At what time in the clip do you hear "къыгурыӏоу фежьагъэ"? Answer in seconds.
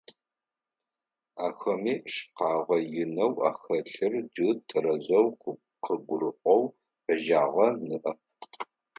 5.83-7.67